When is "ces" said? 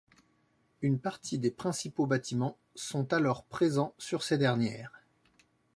4.23-4.39